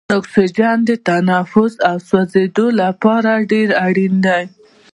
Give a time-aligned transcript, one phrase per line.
[0.17, 4.43] اکسیجن د تنفس او سوځیدو لپاره ډیر اړین دی.